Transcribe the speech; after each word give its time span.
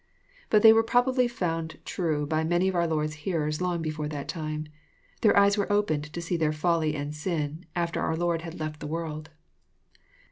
But 0.49 0.63
they 0.63 0.73
were 0.73 0.81
probably 0.81 1.27
found 1.27 1.77
true 1.85 2.25
by 2.25 2.43
many 2.43 2.67
of 2.67 2.73
our 2.73 2.87
Lord's 2.87 3.13
hearers 3.21 3.61
long 3.61 3.83
before 3.83 4.07
that 4.07 4.27
time. 4.27 4.65
Their 5.21 5.37
eyes 5.37 5.59
were 5.59 5.71
opened 5.71 6.11
to 6.11 6.21
see 6.23 6.37
their 6.37 6.51
folly 6.51 6.95
and 6.95 7.13
sin, 7.13 7.67
after 7.75 8.01
our 8.01 8.15
Lord 8.17 8.41
had 8.41 8.59
left 8.59 8.79
the 8.79 8.87
world. 8.87 9.29